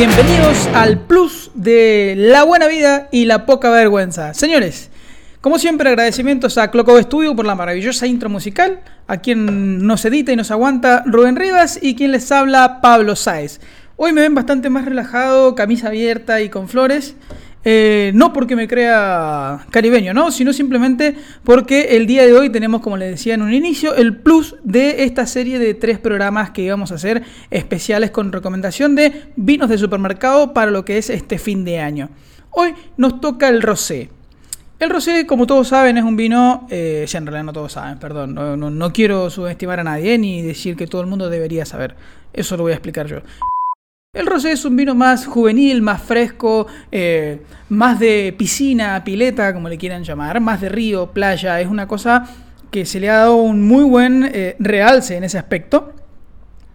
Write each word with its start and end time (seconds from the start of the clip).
Bienvenidos 0.00 0.66
al 0.68 1.00
plus 1.00 1.50
de 1.52 2.14
la 2.16 2.44
buena 2.44 2.68
vida 2.68 3.08
y 3.12 3.26
la 3.26 3.44
poca 3.44 3.68
vergüenza. 3.68 4.32
Señores, 4.32 4.90
como 5.42 5.58
siempre, 5.58 5.90
agradecimientos 5.90 6.56
a 6.56 6.70
Cloco 6.70 6.98
Studio 7.02 7.36
por 7.36 7.44
la 7.44 7.54
maravillosa 7.54 8.06
intro 8.06 8.30
musical, 8.30 8.80
a 9.06 9.18
quien 9.18 9.86
nos 9.86 10.02
edita 10.06 10.32
y 10.32 10.36
nos 10.36 10.50
aguanta 10.50 11.02
Rubén 11.04 11.36
Rivas 11.36 11.78
y 11.82 11.96
quien 11.96 12.12
les 12.12 12.32
habla 12.32 12.80
Pablo 12.80 13.14
Sáez. 13.14 13.60
Hoy 13.96 14.14
me 14.14 14.22
ven 14.22 14.34
bastante 14.34 14.70
más 14.70 14.86
relajado, 14.86 15.54
camisa 15.54 15.88
abierta 15.88 16.40
y 16.40 16.48
con 16.48 16.70
flores. 16.70 17.14
Eh, 17.62 18.12
no 18.14 18.32
porque 18.32 18.56
me 18.56 18.66
crea 18.66 19.66
caribeño, 19.70 20.14
¿no? 20.14 20.30
Sino 20.30 20.52
simplemente 20.52 21.14
porque 21.44 21.96
el 21.96 22.06
día 22.06 22.24
de 22.24 22.32
hoy 22.32 22.48
tenemos, 22.48 22.80
como 22.80 22.96
les 22.96 23.10
decía 23.10 23.34
en 23.34 23.42
un 23.42 23.52
inicio, 23.52 23.94
el 23.94 24.16
plus 24.16 24.56
de 24.64 25.04
esta 25.04 25.26
serie 25.26 25.58
de 25.58 25.74
tres 25.74 25.98
programas 25.98 26.50
que 26.50 26.62
íbamos 26.62 26.90
a 26.90 26.94
hacer 26.94 27.22
especiales 27.50 28.10
con 28.10 28.32
recomendación 28.32 28.94
de 28.94 29.24
vinos 29.36 29.68
de 29.68 29.76
supermercado 29.76 30.54
para 30.54 30.70
lo 30.70 30.84
que 30.86 30.96
es 30.96 31.10
este 31.10 31.38
fin 31.38 31.64
de 31.64 31.80
año. 31.80 32.08
Hoy 32.50 32.74
nos 32.96 33.20
toca 33.20 33.48
el 33.48 33.60
rosé. 33.60 34.08
El 34.78 34.88
rosé, 34.88 35.26
como 35.26 35.46
todos 35.46 35.68
saben, 35.68 35.98
es 35.98 36.04
un 36.04 36.16
vino, 36.16 36.66
eh, 36.70 37.06
en 37.12 37.26
realidad 37.26 37.44
no 37.44 37.52
todos 37.52 37.72
saben, 37.72 37.98
perdón, 37.98 38.34
no, 38.34 38.56
no 38.56 38.92
quiero 38.94 39.28
subestimar 39.28 39.80
a 39.80 39.84
nadie 39.84 40.16
ni 40.16 40.40
decir 40.40 40.74
que 40.74 40.86
todo 40.86 41.02
el 41.02 41.06
mundo 41.06 41.28
debería 41.28 41.66
saber. 41.66 41.96
Eso 42.32 42.56
lo 42.56 42.62
voy 42.62 42.72
a 42.72 42.76
explicar 42.76 43.06
yo. 43.06 43.18
El 44.12 44.26
rosé 44.26 44.50
es 44.50 44.64
un 44.64 44.74
vino 44.74 44.96
más 44.96 45.24
juvenil, 45.24 45.82
más 45.82 46.02
fresco, 46.02 46.66
eh, 46.90 47.42
más 47.68 48.00
de 48.00 48.34
piscina, 48.36 49.04
pileta, 49.04 49.54
como 49.54 49.68
le 49.68 49.78
quieran 49.78 50.02
llamar, 50.02 50.40
más 50.40 50.60
de 50.60 50.68
río, 50.68 51.12
playa. 51.12 51.60
Es 51.60 51.68
una 51.68 51.86
cosa 51.86 52.28
que 52.72 52.84
se 52.86 52.98
le 52.98 53.08
ha 53.08 53.18
dado 53.18 53.36
un 53.36 53.62
muy 53.68 53.84
buen 53.84 54.28
eh, 54.34 54.56
realce 54.58 55.16
en 55.16 55.22
ese 55.22 55.38
aspecto. 55.38 55.92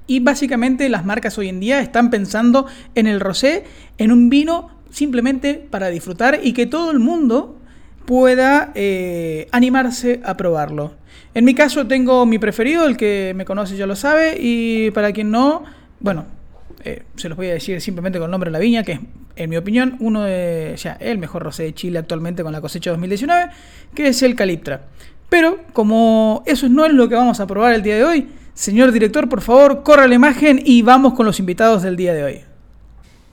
Y 0.08 0.22
básicamente 0.22 0.88
las 0.88 1.04
marcas 1.04 1.38
hoy 1.38 1.50
en 1.50 1.60
día 1.60 1.82
están 1.82 2.10
pensando 2.10 2.68
en 2.96 3.06
el 3.06 3.20
rosé, 3.20 3.66
en 3.98 4.14
un 4.14 4.30
vino 4.30 4.70
simplemente 4.90 5.56
para 5.56 5.90
disfrutar 5.90 6.40
y 6.42 6.54
que 6.54 6.68
todo 6.68 6.90
el 6.90 7.00
mundo 7.00 7.60
pueda 8.06 8.72
eh, 8.76 9.50
animarse 9.52 10.22
a 10.24 10.38
probarlo. 10.38 10.96
En 11.34 11.44
mi 11.44 11.54
caso 11.54 11.86
tengo 11.86 12.26
mi 12.26 12.40
preferido, 12.40 12.86
el 12.86 12.96
que 12.96 13.34
me 13.36 13.44
conoce 13.44 13.76
ya 13.76 13.88
lo 13.88 13.98
sabe, 13.98 14.38
y 14.40 14.92
para 14.92 15.12
quien 15.12 15.32
no, 15.32 15.66
bueno, 16.00 16.28
eh, 16.86 17.02
se 17.16 17.30
los 17.30 17.36
voy 17.36 17.48
a 17.48 17.54
decir 17.54 17.82
simplemente 17.82 18.20
con 18.20 18.28
el 18.28 18.32
nombre 18.32 18.50
de 18.50 18.54
la 18.54 18.60
viña, 18.60 18.84
que 18.84 18.92
es, 18.94 19.00
en 19.36 19.50
mi 19.50 19.58
opinión, 19.58 19.98
uno 20.00 20.22
de, 20.22 20.72
o 20.76 20.78
sea, 20.78 20.94
el 21.00 21.18
mejor 21.18 21.42
rosé 21.42 21.64
de 21.64 21.74
Chile 21.74 21.98
actualmente 21.98 22.44
con 22.44 22.52
la 22.52 22.62
cosecha 22.62 22.92
2019, 22.92 23.50
que 23.96 24.10
es 24.10 24.22
el 24.22 24.36
Caliptra. 24.36 24.86
Pero 25.28 25.62
como 25.74 26.44
eso 26.46 26.70
no 26.70 26.86
es 26.86 26.94
lo 26.94 27.10
que 27.10 27.16
vamos 27.16 27.40
a 27.40 27.48
probar 27.48 27.74
el 27.74 27.82
día 27.82 27.96
de 27.96 28.04
hoy, 28.04 28.30
señor 28.54 28.92
director, 28.92 29.28
por 29.28 29.42
favor, 29.42 29.82
corra 29.82 30.06
la 30.06 30.14
imagen 30.14 30.62
y 30.64 30.84
vamos 30.84 31.16
con 31.16 31.26
los 31.26 31.40
invitados 31.40 31.82
del 31.82 31.96
día 31.96 32.14
de 32.14 32.24
hoy. 32.24 32.42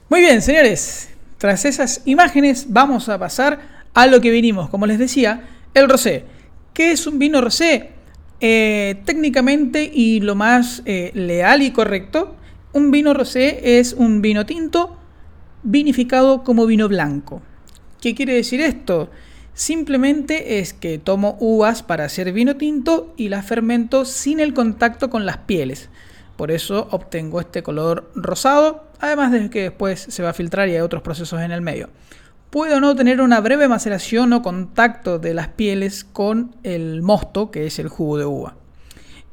Muy 0.09 0.21
bien, 0.21 0.41
señores, 0.41 1.09
tras 1.37 1.63
esas 1.63 2.01
imágenes 2.05 2.65
vamos 2.69 3.07
a 3.07 3.19
pasar 3.19 3.85
a 3.93 4.07
lo 4.07 4.19
que 4.19 4.31
vinimos. 4.31 4.67
Como 4.69 4.87
les 4.87 4.97
decía, 4.97 5.43
el 5.75 5.87
rosé. 5.87 6.25
¿Qué 6.73 6.91
es 6.91 7.05
un 7.05 7.19
vino 7.19 7.39
rosé? 7.39 7.91
Eh, 8.41 8.95
técnicamente 9.05 9.91
y 9.93 10.21
lo 10.21 10.33
más 10.33 10.81
eh, 10.85 11.11
leal 11.13 11.61
y 11.61 11.69
correcto 11.69 12.35
un 12.73 12.91
vino 12.91 13.13
rosé 13.13 13.79
es 13.79 13.93
un 13.93 14.21
vino 14.21 14.45
tinto 14.45 14.97
vinificado 15.63 16.43
como 16.43 16.65
vino 16.65 16.89
blanco. 16.89 17.41
¿Qué 18.01 18.15
quiere 18.15 18.33
decir 18.33 18.59
esto? 18.59 19.09
Simplemente 19.53 20.59
es 20.59 20.73
que 20.73 20.97
tomo 20.97 21.37
uvas 21.39 21.83
para 21.83 22.05
hacer 22.05 22.33
vino 22.33 22.57
tinto 22.57 23.13
y 23.15 23.29
las 23.29 23.45
fermento 23.45 24.03
sin 24.03 24.39
el 24.39 24.53
contacto 24.53 25.09
con 25.09 25.25
las 25.25 25.37
pieles. 25.37 25.89
Por 26.35 26.49
eso 26.51 26.87
obtengo 26.89 27.39
este 27.39 27.61
color 27.61 28.11
rosado, 28.15 28.87
además 28.99 29.31
de 29.31 29.49
que 29.51 29.61
después 29.63 29.99
se 29.99 30.23
va 30.23 30.29
a 30.29 30.33
filtrar 30.33 30.67
y 30.67 30.73
hay 30.73 30.81
otros 30.81 31.03
procesos 31.03 31.39
en 31.41 31.51
el 31.51 31.61
medio. 31.61 31.89
Puedo 32.49 32.79
no 32.79 32.95
tener 32.95 33.21
una 33.21 33.39
breve 33.39 33.67
maceración 33.67 34.33
o 34.33 34.41
contacto 34.41 35.19
de 35.19 35.35
las 35.35 35.49
pieles 35.49 36.03
con 36.03 36.55
el 36.63 37.03
mosto, 37.03 37.51
que 37.51 37.67
es 37.67 37.77
el 37.77 37.87
jugo 37.87 38.17
de 38.17 38.25
uva. 38.25 38.55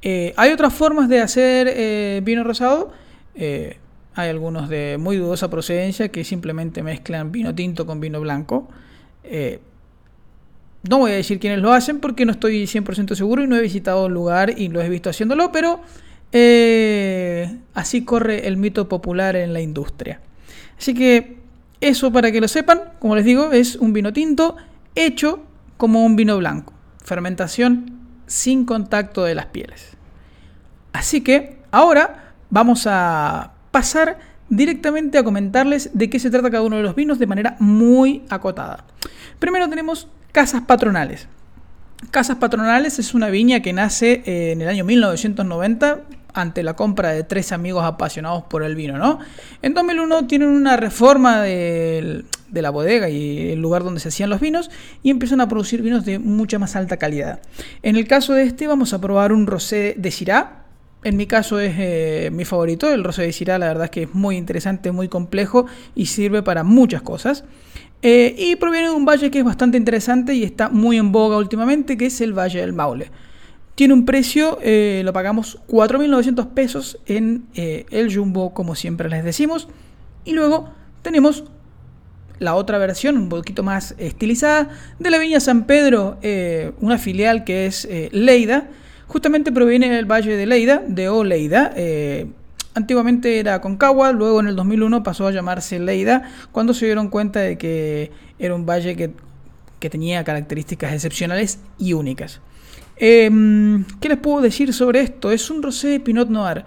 Eh, 0.02 0.34
hay 0.36 0.52
otras 0.52 0.72
formas 0.72 1.08
de 1.08 1.20
hacer 1.20 1.68
eh, 1.70 2.20
vino 2.22 2.44
rosado 2.44 2.92
eh, 3.34 3.78
hay 4.14 4.28
algunos 4.28 4.68
de 4.68 4.96
muy 4.98 5.16
dudosa 5.16 5.48
procedencia 5.50 6.10
que 6.10 6.24
simplemente 6.24 6.82
mezclan 6.82 7.32
vino 7.32 7.54
tinto 7.54 7.86
con 7.86 8.00
vino 8.00 8.20
blanco. 8.20 8.68
Eh, 9.24 9.60
no 10.88 10.98
voy 10.98 11.12
a 11.12 11.14
decir 11.14 11.38
quiénes 11.38 11.60
lo 11.60 11.72
hacen 11.72 12.00
porque 12.00 12.24
no 12.24 12.32
estoy 12.32 12.64
100% 12.64 13.14
seguro 13.14 13.44
y 13.44 13.46
no 13.46 13.56
he 13.56 13.60
visitado 13.60 14.06
el 14.06 14.14
lugar 14.14 14.58
y 14.58 14.68
lo 14.68 14.80
he 14.80 14.88
visto 14.88 15.10
haciéndolo, 15.10 15.52
pero 15.52 15.80
eh, 16.32 17.58
así 17.74 18.04
corre 18.04 18.46
el 18.46 18.56
mito 18.56 18.88
popular 18.88 19.36
en 19.36 19.52
la 19.52 19.60
industria. 19.60 20.20
Así 20.78 20.94
que 20.94 21.36
eso 21.80 22.12
para 22.12 22.32
que 22.32 22.40
lo 22.40 22.48
sepan, 22.48 22.80
como 22.98 23.14
les 23.14 23.24
digo, 23.24 23.52
es 23.52 23.76
un 23.76 23.92
vino 23.92 24.12
tinto 24.12 24.56
hecho 24.94 25.42
como 25.76 26.04
un 26.04 26.16
vino 26.16 26.36
blanco. 26.38 26.72
Fermentación 27.04 27.98
sin 28.26 28.64
contacto 28.64 29.24
de 29.24 29.34
las 29.34 29.46
pieles. 29.46 29.96
Así 30.92 31.20
que 31.20 31.58
ahora 31.70 32.29
vamos 32.50 32.86
a 32.86 33.52
pasar 33.70 34.18
directamente 34.48 35.16
a 35.16 35.24
comentarles 35.24 35.90
de 35.94 36.10
qué 36.10 36.18
se 36.18 36.30
trata 36.30 36.50
cada 36.50 36.64
uno 36.64 36.76
de 36.76 36.82
los 36.82 36.94
vinos 36.94 37.18
de 37.18 37.26
manera 37.26 37.56
muy 37.60 38.24
acotada. 38.28 38.84
Primero 39.38 39.68
tenemos 39.68 40.08
Casas 40.32 40.62
Patronales. 40.62 41.28
Casas 42.10 42.36
Patronales 42.36 42.98
es 42.98 43.14
una 43.14 43.28
viña 43.30 43.60
que 43.60 43.72
nace 43.72 44.22
eh, 44.26 44.52
en 44.52 44.62
el 44.62 44.68
año 44.68 44.84
1990 44.84 46.00
ante 46.34 46.62
la 46.62 46.74
compra 46.74 47.10
de 47.10 47.24
tres 47.24 47.52
amigos 47.52 47.84
apasionados 47.84 48.44
por 48.44 48.62
el 48.62 48.76
vino, 48.76 48.98
¿no? 48.98 49.18
En 49.62 49.74
2001 49.74 50.26
tienen 50.26 50.48
una 50.48 50.76
reforma 50.76 51.42
de, 51.42 52.24
la 52.52 52.70
bodega 52.70 53.08
y 53.08 53.52
el 53.52 53.60
lugar 53.60 53.84
donde 53.84 54.00
se 54.00 54.08
hacían 54.08 54.30
los 54.30 54.40
vinos 54.40 54.70
y 55.02 55.10
empiezan 55.10 55.40
a 55.40 55.48
producir 55.48 55.82
vinos 55.82 56.04
de 56.04 56.18
mucha 56.18 56.58
más 56.58 56.76
alta 56.76 56.96
calidad. 56.96 57.40
En 57.82 57.96
el 57.96 58.06
caso 58.06 58.32
de 58.34 58.44
este 58.44 58.66
vamos 58.66 58.92
a 58.92 59.00
probar 59.00 59.32
un 59.32 59.46
rosé 59.46 59.94
de 59.96 60.10
Syrah, 60.10 60.64
en 61.02 61.16
mi 61.16 61.26
caso 61.26 61.58
es 61.58 61.74
eh, 61.78 62.30
mi 62.32 62.44
favorito, 62.44 62.92
el 62.92 63.02
Rosa 63.04 63.22
de 63.22 63.32
Syrah, 63.32 63.58
la 63.58 63.68
verdad 63.68 63.84
es 63.84 63.90
que 63.90 64.02
es 64.02 64.14
muy 64.14 64.36
interesante, 64.36 64.92
muy 64.92 65.08
complejo 65.08 65.66
y 65.94 66.06
sirve 66.06 66.42
para 66.42 66.62
muchas 66.62 67.02
cosas. 67.02 67.44
Eh, 68.02 68.34
y 68.36 68.56
proviene 68.56 68.88
de 68.88 68.94
un 68.94 69.04
valle 69.04 69.30
que 69.30 69.38
es 69.38 69.44
bastante 69.44 69.78
interesante 69.78 70.34
y 70.34 70.44
está 70.44 70.68
muy 70.68 70.98
en 70.98 71.12
boga 71.12 71.38
últimamente, 71.38 71.96
que 71.96 72.06
es 72.06 72.20
el 72.20 72.32
Valle 72.32 72.60
del 72.60 72.72
Maule. 72.72 73.10
Tiene 73.74 73.94
un 73.94 74.04
precio, 74.04 74.58
eh, 74.62 75.02
lo 75.04 75.12
pagamos 75.12 75.58
4.900 75.68 76.48
pesos 76.48 76.98
en 77.06 77.46
el 77.54 78.14
Jumbo, 78.14 78.52
como 78.52 78.74
siempre 78.74 79.08
les 79.08 79.24
decimos. 79.24 79.68
Y 80.24 80.32
luego 80.32 80.68
tenemos 81.00 81.44
la 82.38 82.54
otra 82.54 82.78
versión, 82.78 83.16
un 83.16 83.28
poquito 83.30 83.62
más 83.62 83.94
estilizada, 83.98 84.68
de 84.98 85.10
la 85.10 85.18
Viña 85.18 85.40
San 85.40 85.64
Pedro, 85.64 86.18
una 86.80 86.98
filial 86.98 87.44
que 87.44 87.66
es 87.66 87.88
Leida 88.12 88.68
Justamente 89.10 89.50
proviene 89.50 89.90
del 89.90 90.06
valle 90.06 90.36
de 90.36 90.46
Leida, 90.46 90.84
de 90.86 91.08
Oleida. 91.08 91.72
Eh, 91.74 92.28
antiguamente 92.74 93.40
era 93.40 93.60
Concagua, 93.60 94.12
luego 94.12 94.38
en 94.38 94.46
el 94.46 94.54
2001 94.54 95.02
pasó 95.02 95.26
a 95.26 95.32
llamarse 95.32 95.80
Leida, 95.80 96.30
cuando 96.52 96.74
se 96.74 96.86
dieron 96.86 97.08
cuenta 97.08 97.40
de 97.40 97.58
que 97.58 98.12
era 98.38 98.54
un 98.54 98.64
valle 98.64 98.94
que, 98.94 99.10
tenía 99.88 100.22
características 100.22 100.92
excepcionales 100.92 101.58
y 101.76 101.92
únicas. 101.94 102.40
Em, 102.98 103.84
¿Qué 104.00 104.10
les 104.10 104.18
puedo 104.18 104.42
decir 104.42 104.72
sobre 104.72 105.00
esto? 105.00 105.32
Es 105.32 105.50
un 105.50 105.60
rosé 105.60 105.88
de 105.88 105.98
Pinot 105.98 106.28
Noir. 106.28 106.64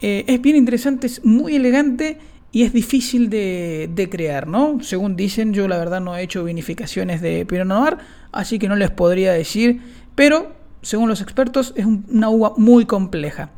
Eh, 0.00 0.24
es 0.26 0.40
bien 0.40 0.56
interesante, 0.56 1.06
es 1.06 1.22
muy 1.22 1.54
elegante 1.54 2.16
y 2.50 2.62
es 2.62 2.72
difícil 2.72 3.28
de, 3.28 3.90
de, 3.94 4.08
crear, 4.08 4.46
¿no? 4.46 4.78
Según 4.80 5.16
dicen, 5.16 5.52
yo 5.52 5.68
la 5.68 5.76
verdad 5.76 6.00
no 6.00 6.16
he 6.16 6.22
hecho 6.22 6.44
vinificaciones 6.44 7.20
de 7.20 7.44
Pinot 7.44 7.66
Noir, 7.66 7.98
así 8.32 8.58
que 8.58 8.68
no 8.68 8.76
les 8.76 8.90
podría 8.90 9.34
decir, 9.34 9.82
pero 10.14 10.63
según 10.84 11.08
los 11.08 11.20
expertos, 11.20 11.72
es 11.76 11.86
una 11.86 12.28
uva 12.28 12.52
muy 12.56 12.86
compleja. 12.86 13.50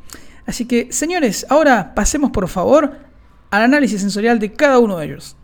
Así 0.46 0.64
que, 0.64 0.93
señores, 0.93 1.44
ahora 1.50 1.94
pasemos 1.94 2.31
por 2.31 2.49
favor 2.49 2.96
al 3.50 3.62
análisis 3.62 4.00
sensorial 4.00 4.38
de 4.38 4.52
cada 4.52 4.78
uno 4.78 4.96
de 4.96 5.06
ellos. 5.06 5.37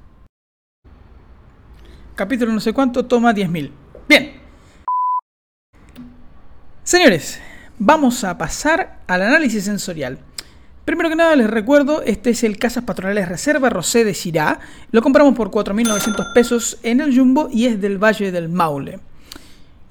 Capítulo 2.15 2.53
no 2.53 2.61
sé 2.61 2.73
cuánto, 2.73 3.05
toma 3.05 3.35
10.000. 3.35 3.71
Bien. 4.09 4.33
Señores, 6.85 7.41
vamos 7.79 8.23
a 8.23 8.39
pasar 8.39 9.01
al 9.07 9.23
análisis 9.23 9.65
sensorial. 9.65 10.19
Primero 10.85 11.09
que 11.09 11.17
nada 11.17 11.35
les 11.37 11.49
recuerdo, 11.49 12.03
este 12.03 12.31
es 12.31 12.45
el 12.45 12.59
Casas 12.59 12.85
Patronales 12.85 13.29
Reserva 13.29 13.71
Rosé 13.71 14.05
de 14.05 14.15
Syrah. 14.15 14.61
Lo 14.91 15.01
compramos 15.03 15.35
por 15.35 15.51
4.900 15.51 16.33
pesos 16.33 16.79
en 16.83 17.01
el 17.01 17.17
Jumbo 17.17 17.49
y 17.53 17.67
es 17.67 17.81
del 17.81 18.03
Valle 18.03 18.31
del 18.31 18.49
Maule. 18.49 19.01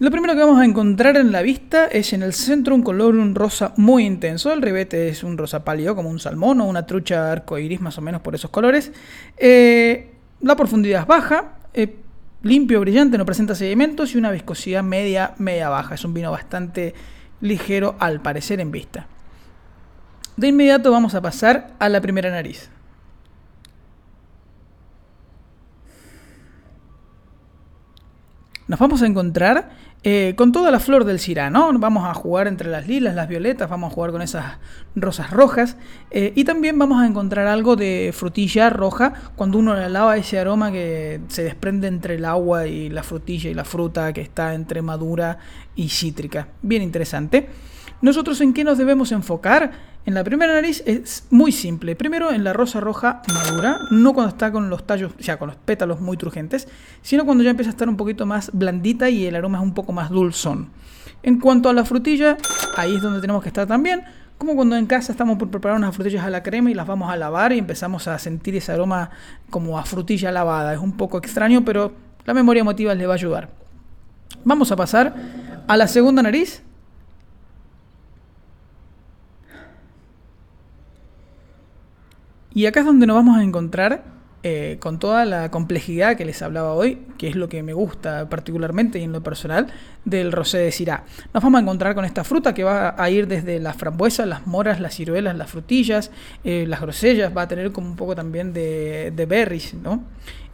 Lo 0.01 0.09
primero 0.09 0.33
que 0.33 0.39
vamos 0.39 0.59
a 0.59 0.65
encontrar 0.65 1.15
en 1.15 1.31
la 1.31 1.43
vista 1.43 1.85
es 1.85 2.11
en 2.11 2.23
el 2.23 2.33
centro 2.33 2.73
un 2.73 2.81
color 2.81 3.13
un 3.13 3.35
rosa 3.35 3.71
muy 3.77 4.03
intenso. 4.03 4.51
El 4.51 4.63
ribete 4.63 5.09
es 5.09 5.23
un 5.23 5.37
rosa 5.37 5.63
pálido, 5.63 5.95
como 5.95 6.09
un 6.09 6.19
salmón 6.19 6.59
o 6.59 6.65
una 6.65 6.87
trucha 6.87 7.31
arcoiris, 7.31 7.81
más 7.81 7.99
o 7.99 8.01
menos 8.01 8.19
por 8.21 8.33
esos 8.33 8.49
colores. 8.49 8.91
Eh, 9.37 10.11
la 10.41 10.55
profundidad 10.55 11.01
es 11.01 11.07
baja, 11.07 11.53
eh, 11.75 11.97
limpio, 12.41 12.79
brillante, 12.79 13.15
no 13.15 13.27
presenta 13.27 13.53
sedimentos 13.53 14.15
y 14.15 14.17
una 14.17 14.31
viscosidad 14.31 14.81
media, 14.81 15.35
media 15.37 15.69
baja. 15.69 15.93
Es 15.93 16.03
un 16.03 16.15
vino 16.15 16.31
bastante 16.31 16.95
ligero 17.39 17.95
al 17.99 18.23
parecer 18.23 18.59
en 18.59 18.71
vista. 18.71 19.05
De 20.35 20.47
inmediato 20.47 20.89
vamos 20.89 21.13
a 21.13 21.21
pasar 21.21 21.75
a 21.77 21.89
la 21.89 22.01
primera 22.01 22.31
nariz. 22.31 22.71
Nos 28.67 28.79
vamos 28.79 29.01
a 29.01 29.05
encontrar 29.05 29.90
eh, 30.03 30.33
con 30.35 30.51
toda 30.51 30.71
la 30.71 30.79
flor 30.79 31.05
del 31.05 31.19
cirá, 31.19 31.51
¿no? 31.51 31.71
Vamos 31.77 32.05
a 32.09 32.13
jugar 32.15 32.47
entre 32.47 32.69
las 32.71 32.87
lilas, 32.87 33.13
las 33.13 33.27
violetas, 33.27 33.69
vamos 33.69 33.91
a 33.91 33.93
jugar 33.93 34.11
con 34.11 34.23
esas 34.23 34.57
rosas 34.95 35.29
rojas 35.29 35.77
eh, 36.09 36.33
y 36.35 36.43
también 36.43 36.79
vamos 36.79 36.99
a 36.99 37.05
encontrar 37.05 37.45
algo 37.45 37.75
de 37.75 38.11
frutilla 38.11 38.71
roja 38.71 39.13
cuando 39.35 39.59
uno 39.59 39.75
la 39.75 39.89
lava 39.89 40.17
ese 40.17 40.39
aroma 40.39 40.71
que 40.71 41.21
se 41.27 41.43
desprende 41.43 41.87
entre 41.87 42.15
el 42.15 42.25
agua 42.25 42.65
y 42.65 42.89
la 42.89 43.03
frutilla 43.03 43.51
y 43.51 43.53
la 43.53 43.63
fruta 43.63 44.11
que 44.11 44.21
está 44.21 44.55
entre 44.55 44.81
madura 44.81 45.37
y 45.75 45.89
cítrica. 45.89 46.47
Bien 46.63 46.81
interesante. 46.81 47.47
Nosotros 48.01 48.41
en 48.41 48.53
qué 48.53 48.63
nos 48.63 48.79
debemos 48.79 49.11
enfocar? 49.11 49.71
En 50.07 50.15
la 50.15 50.23
primera 50.23 50.53
nariz 50.53 50.81
es 50.87 51.27
muy 51.29 51.51
simple. 51.51 51.95
Primero 51.95 52.31
en 52.31 52.43
la 52.43 52.53
rosa 52.53 52.79
roja 52.79 53.21
madura, 53.31 53.77
no 53.91 54.13
cuando 54.13 54.29
está 54.29 54.51
con 54.51 54.71
los 54.71 54.87
tallos, 54.87 55.11
o 55.19 55.21
sea, 55.21 55.37
con 55.37 55.49
los 55.49 55.57
pétalos 55.57 56.01
muy 56.01 56.17
turgentes, 56.17 56.67
sino 57.03 57.25
cuando 57.25 57.43
ya 57.43 57.51
empieza 57.51 57.69
a 57.69 57.73
estar 57.73 57.87
un 57.87 57.97
poquito 57.97 58.25
más 58.25 58.49
blandita 58.53 59.09
y 59.11 59.27
el 59.27 59.35
aroma 59.35 59.59
es 59.59 59.63
un 59.63 59.75
poco 59.75 59.93
más 59.93 60.09
dulzón. 60.09 60.69
En 61.21 61.39
cuanto 61.39 61.69
a 61.69 61.73
la 61.73 61.85
frutilla, 61.85 62.37
ahí 62.75 62.95
es 62.95 63.01
donde 63.03 63.21
tenemos 63.21 63.43
que 63.43 63.49
estar 63.49 63.67
también. 63.67 64.01
Como 64.39 64.55
cuando 64.55 64.75
en 64.75 64.87
casa 64.87 65.11
estamos 65.11 65.37
por 65.37 65.51
preparar 65.51 65.77
unas 65.77 65.95
frutillas 65.95 66.25
a 66.25 66.31
la 66.31 66.41
crema 66.41 66.71
y 66.71 66.73
las 66.73 66.87
vamos 66.87 67.11
a 67.11 67.15
lavar 67.17 67.53
y 67.53 67.59
empezamos 67.59 68.07
a 68.07 68.17
sentir 68.17 68.55
ese 68.55 68.71
aroma 68.71 69.11
como 69.51 69.77
a 69.77 69.85
frutilla 69.85 70.31
lavada. 70.31 70.73
Es 70.73 70.79
un 70.79 70.93
poco 70.93 71.19
extraño, 71.19 71.63
pero 71.63 71.91
la 72.25 72.33
memoria 72.33 72.61
emotiva 72.61 72.95
les 72.95 73.07
va 73.07 73.11
a 73.11 73.15
ayudar. 73.15 73.49
Vamos 74.43 74.71
a 74.71 74.75
pasar 74.75 75.13
a 75.67 75.77
la 75.77 75.87
segunda 75.87 76.23
nariz 76.23 76.63
Y 82.53 82.65
acá 82.65 82.81
es 82.81 82.85
donde 82.85 83.07
nos 83.07 83.15
vamos 83.15 83.37
a 83.37 83.43
encontrar 83.43 84.03
eh, 84.43 84.77
con 84.79 84.97
toda 84.97 85.23
la 85.23 85.51
complejidad 85.51 86.17
que 86.17 86.25
les 86.25 86.41
hablaba 86.41 86.73
hoy, 86.73 86.97
que 87.19 87.27
es 87.27 87.35
lo 87.35 87.47
que 87.47 87.61
me 87.61 87.73
gusta 87.73 88.27
particularmente 88.27 88.97
y 88.97 89.03
en 89.03 89.11
lo 89.11 89.21
personal, 89.21 89.67
del 90.03 90.31
rosé 90.31 90.57
de 90.57 90.71
Syrah. 90.71 91.03
Nos 91.31 91.43
vamos 91.43 91.59
a 91.59 91.61
encontrar 91.61 91.93
con 91.93 92.05
esta 92.05 92.23
fruta 92.23 92.53
que 92.55 92.63
va 92.63 92.95
a 92.97 93.09
ir 93.11 93.27
desde 93.27 93.59
las 93.59 93.75
frambuesas, 93.75 94.27
las 94.27 94.47
moras, 94.47 94.79
las 94.79 94.95
ciruelas, 94.95 95.37
las 95.37 95.51
frutillas, 95.51 96.09
eh, 96.43 96.65
las 96.67 96.81
grosellas, 96.81 97.31
va 97.37 97.43
a 97.43 97.47
tener 97.47 97.71
como 97.71 97.87
un 97.87 97.95
poco 97.95 98.15
también 98.15 98.51
de, 98.51 99.13
de 99.15 99.25
berries, 99.27 99.75
¿no? 99.75 100.03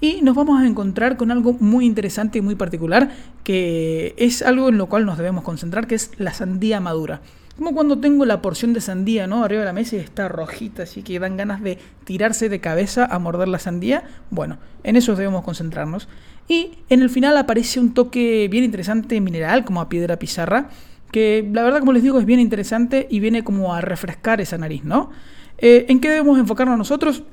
Y 0.02 0.22
nos 0.22 0.36
vamos 0.36 0.62
a 0.62 0.68
encontrar 0.68 1.16
con 1.16 1.32
algo 1.32 1.54
muy 1.54 1.86
interesante 1.86 2.40
y 2.40 2.42
muy 2.42 2.56
particular, 2.56 3.10
que 3.46 4.14
es 4.18 4.42
algo 4.42 4.68
en 4.68 4.78
lo 4.78 4.88
cual 4.88 5.06
nos 5.06 5.18
debemos 5.18 5.46
concentrar, 5.46 5.88
que 5.88 5.96
es 5.96 6.12
la 6.18 6.34
sandía 6.34 6.82
madura. 6.82 7.22
Como 7.58 7.74
cuando 7.74 7.98
tengo 7.98 8.24
la 8.26 8.42
porción 8.42 8.74
de 8.74 8.82
sandía, 8.82 9.26
¿no? 9.26 9.44
Arriba 9.44 9.62
de 9.62 9.66
la 9.66 9.74
mesa 9.74 9.96
y 9.96 10.00
está 10.00 10.28
rojita, 10.28 10.84
así 10.84 11.02
que 11.02 11.18
dan 11.20 11.38
ganas 11.38 11.62
de 11.62 11.80
tirarse 12.04 12.50
de 12.50 12.60
cabeza 12.60 13.06
a 13.06 13.18
morder 13.18 13.48
la 13.48 13.58
sandía. 13.58 14.04
Bueno, 14.30 14.60
en 14.84 14.96
eso 14.96 15.16
debemos 15.16 15.44
concentrarnos. 15.44 16.08
Y 16.48 16.78
en 16.90 17.02
el 17.02 17.10
final 17.10 17.36
aparece 17.36 17.80
un 17.80 17.96
toque 17.96 18.48
bien 18.50 18.64
interesante 18.64 19.20
mineral, 19.22 19.66
como 19.66 19.82
a 19.82 19.90
piedra 19.90 20.18
pizarra, 20.20 20.70
que 21.12 21.50
la 21.52 21.64
verdad, 21.64 21.80
como 21.80 21.94
les 21.94 22.04
digo, 22.04 22.20
es 22.20 22.26
bien 22.26 22.40
interesante 22.40 23.08
y 23.10 23.20
viene 23.20 23.44
como 23.44 23.74
a 23.74 23.82
refrescar 23.82 24.40
esa 24.40 24.58
nariz, 24.60 24.84
¿no? 24.84 25.10
Eh, 25.58 25.88
¿En 25.90 26.00
qué 26.00 26.10
debemos 26.10 26.38
enfocarnos 26.38 26.78
nosotros? 26.78 27.24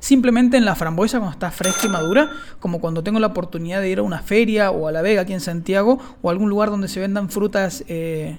Simplemente 0.00 0.58
en 0.58 0.64
la 0.66 0.74
frambuesa 0.74 1.18
cuando 1.18 1.32
está 1.32 1.50
fresca 1.50 1.86
y 1.86 1.88
madura, 1.90 2.30
como 2.58 2.80
cuando 2.80 3.02
tengo 3.02 3.20
la 3.20 3.28
oportunidad 3.28 3.80
de 3.80 3.90
ir 3.90 3.98
a 4.00 4.02
una 4.02 4.20
feria 4.20 4.70
o 4.70 4.86
a 4.86 4.92
La 4.92 5.02
Vega 5.02 5.22
aquí 5.22 5.32
en 5.32 5.40
Santiago 5.40 5.98
o 6.20 6.28
a 6.28 6.32
algún 6.32 6.50
lugar 6.50 6.70
donde 6.70 6.88
se 6.88 7.00
vendan 7.00 7.30
frutas 7.30 7.84
eh, 7.88 8.38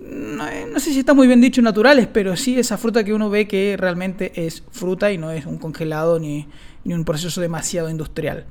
no, 0.00 0.80
sé 0.80 0.92
si 0.92 1.00
está 1.00 1.12
muy 1.14 1.26
bien 1.26 1.40
dicho 1.40 1.60
naturales, 1.60 2.08
pero 2.12 2.36
sí 2.36 2.58
esa 2.58 2.78
fruta 2.78 3.02
que 3.04 3.12
uno 3.12 3.30
ve 3.30 3.48
que 3.48 3.76
realmente 3.76 4.46
es 4.46 4.62
fruta 4.70 5.10
y 5.10 5.18
no 5.18 5.30
es 5.30 5.44
un 5.44 5.58
congelado 5.58 6.18
ni, 6.18 6.46
ni 6.84 6.94
un 6.94 7.04
proceso 7.04 7.40
demasiado 7.40 7.90
industrial. 7.90 8.46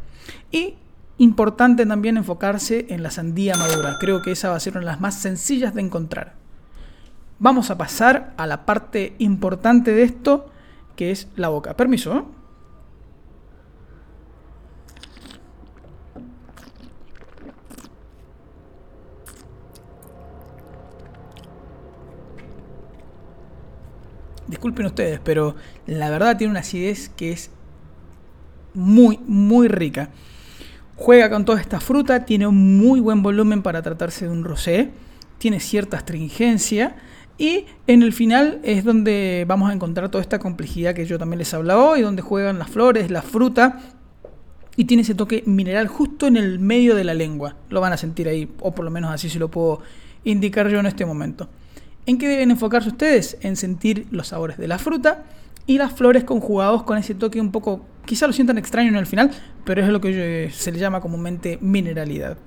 Y 0.52 0.76
importante 1.18 1.86
también 1.86 2.18
enfocarse 2.18 2.88
en 2.90 3.02
la 3.02 3.12
sandía 3.12 3.56
madura. 3.56 3.98
Creo 4.00 4.22
que 4.22 4.32
esa 4.32 4.50
va 4.50 4.56
a 4.56 4.60
ser 4.60 4.74
una 4.74 4.82
de 4.82 4.88
las 4.88 5.02
más 5.02 5.20
sencillas 5.20 5.74
de 5.74 5.82
encontrar. 5.82 6.34
Vamos 7.40 7.70
a 7.70 7.78
pasar 7.78 8.34
a 8.38 8.48
la 8.48 8.66
parte 8.66 9.16
importante 9.20 9.94
de 9.94 10.04
esto, 10.04 10.50
que 10.96 11.12
es 11.12 11.28
la 11.36 11.50
boca. 11.50 11.76
Permiso. 11.76 12.28
Disculpen 24.48 24.86
ustedes, 24.86 25.20
pero 25.24 25.56
la 25.86 26.10
verdad 26.10 26.38
tiene 26.38 26.52
una 26.52 26.62
acidez 26.62 27.10
que 27.10 27.32
es 27.32 27.52
muy, 28.74 29.20
muy 29.28 29.68
rica. 29.68 30.10
Juega 30.96 31.30
con 31.30 31.46
toda 31.46 31.62
esta 31.62 31.80
fruta, 31.80 32.26
tiene 32.26 32.48
un 32.48 32.78
muy 32.78 33.00
buen 33.00 33.22
volumen 33.22 33.62
para 33.62 33.82
tratarse 33.82 34.26
de 34.26 34.32
un 34.32 34.44
rosé, 34.44 34.90
tiene 35.38 35.60
cierta 35.60 35.98
astringencia 35.98 36.96
y 37.38 37.66
en 37.86 38.02
el 38.02 38.14
final 38.14 38.60
es 38.64 38.84
donde 38.84 39.46
vamos 39.48 39.70
a 39.70 39.74
encontrar 39.74 40.10
toda 40.10 40.24
esta 40.24 40.40
complejidad 40.40 40.96
que 40.96 41.06
yo 41.06 41.20
también 41.20 41.40
les 41.40 41.54
hablaba 41.54 41.84
hoy, 41.84 42.02
donde 42.02 42.24
juegan 42.24 42.58
las 42.58 42.70
flores, 42.70 43.12
la 43.12 43.22
fruta 43.22 43.80
y 44.76 44.86
tiene 44.86 45.02
ese 45.02 45.16
toque 45.16 45.44
mineral 45.46 45.88
justo 45.88 46.28
en 46.28 46.38
el 46.38 46.60
medio 46.60 46.96
de 46.96 47.04
la 47.04 47.14
lengua. 47.14 47.56
Lo 47.70 47.82
van 47.82 47.94
a 47.94 47.98
sentir 47.98 48.28
ahí, 48.28 48.50
o 48.60 48.74
por 48.74 48.86
lo 48.86 48.92
menos 48.92 49.12
así 49.12 49.30
se 49.30 49.40
lo 49.40 49.50
puedo 49.50 49.82
indicar 50.24 50.70
yo 50.70 50.80
en 50.80 50.86
este 50.86 51.06
momento. 51.06 51.50
¿En 52.08 52.18
qué 52.18 52.30
deben 52.30 52.52
enfocarse 52.52 52.88
ustedes? 52.88 53.38
En 53.42 53.58
sentir 53.58 54.08
los 54.12 54.30
sabores 54.30 54.58
de 54.58 54.70
la 54.70 54.80
fruta 54.80 55.26
y 55.66 55.78
las 55.78 55.92
flores 55.92 56.24
conjugados 56.24 56.84
con 56.84 56.98
ese 56.98 57.14
toque 57.14 57.42
un 57.42 57.52
poco, 57.52 57.86
quizá 58.06 58.28
lo 58.28 58.34
sientan 58.34 58.58
extraño 58.58 58.88
en 58.88 58.96
el 58.96 59.06
final, 59.06 59.30
pero 59.66 59.84
es 59.84 59.90
lo 59.90 60.00
que 60.00 60.50
se 60.54 60.72
le 60.72 60.80
llama 60.80 61.02
comúnmente 61.02 61.60
mineralidad. 61.60 62.38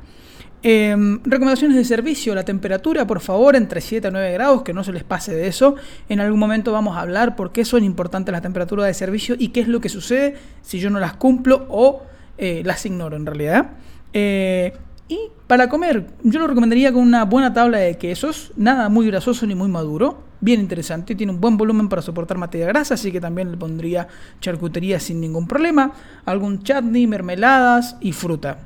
Em, 0.62 1.22
recomendaciones 1.24 1.76
de 1.76 1.84
servicio, 1.84 2.34
la 2.34 2.42
temperatura, 2.42 3.06
por 3.06 3.20
favor, 3.20 3.54
entre 3.54 3.82
7 3.82 4.08
a 4.08 4.10
9 4.10 4.32
grados, 4.32 4.62
que 4.62 4.72
no 4.72 4.82
se 4.82 4.94
les 4.94 5.04
pase 5.04 5.34
de 5.34 5.46
eso. 5.46 5.74
En 6.08 6.20
algún 6.20 6.40
momento 6.40 6.72
vamos 6.72 6.96
a 6.96 7.02
hablar 7.02 7.36
por 7.36 7.52
qué 7.52 7.66
son 7.66 7.84
importantes 7.84 8.32
las 8.32 8.40
temperaturas 8.40 8.86
de 8.86 8.94
servicio 8.94 9.36
y 9.38 9.48
qué 9.48 9.60
es 9.60 9.68
lo 9.68 9.82
que 9.82 9.90
sucede 9.90 10.36
si 10.62 10.80
yo 10.80 10.88
no 10.88 11.00
las 11.00 11.16
cumplo 11.16 11.66
o 11.68 12.02
eh, 12.38 12.62
las 12.64 12.86
ignoro 12.86 13.14
en 13.14 13.26
realidad. 13.26 13.72
Eh, 14.14 14.72
y 15.10 15.32
para 15.48 15.68
comer, 15.68 16.06
yo 16.22 16.38
lo 16.38 16.46
recomendaría 16.46 16.92
con 16.92 17.02
una 17.02 17.24
buena 17.24 17.52
tabla 17.52 17.78
de 17.78 17.98
quesos, 17.98 18.52
nada 18.56 18.88
muy 18.88 19.08
grasoso 19.08 19.44
ni 19.44 19.56
muy 19.56 19.66
maduro, 19.66 20.22
bien 20.40 20.60
interesante, 20.60 21.16
tiene 21.16 21.32
un 21.32 21.40
buen 21.40 21.56
volumen 21.56 21.88
para 21.88 22.00
soportar 22.00 22.38
materia 22.38 22.68
grasa, 22.68 22.94
así 22.94 23.10
que 23.10 23.20
también 23.20 23.50
le 23.50 23.56
pondría 23.56 24.06
charcutería 24.40 25.00
sin 25.00 25.20
ningún 25.20 25.48
problema, 25.48 25.92
algún 26.24 26.62
chutney, 26.62 27.08
mermeladas 27.08 27.96
y 28.00 28.12
fruta. 28.12 28.58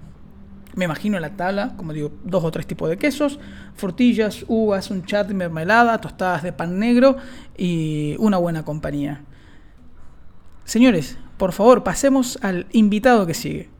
Me 0.74 0.84
imagino 0.84 1.18
la 1.18 1.30
tabla, 1.30 1.72
como 1.78 1.94
digo, 1.94 2.12
dos 2.24 2.44
o 2.44 2.50
tres 2.50 2.66
tipos 2.66 2.90
de 2.90 2.98
quesos, 2.98 3.40
frutillas, 3.74 4.44
uvas, 4.46 4.90
un 4.90 5.02
chutney, 5.02 5.34
mermelada, 5.34 5.98
tostadas 5.98 6.42
de 6.42 6.52
pan 6.52 6.78
negro 6.78 7.16
y 7.56 8.16
una 8.18 8.36
buena 8.36 8.66
compañía. 8.66 9.22
Señores, 10.64 11.16
por 11.38 11.52
favor, 11.52 11.82
pasemos 11.82 12.38
al 12.42 12.66
invitado 12.72 13.24
que 13.24 13.32
sigue. 13.32 13.70